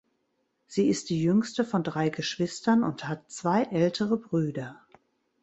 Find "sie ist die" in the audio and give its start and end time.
0.65-1.21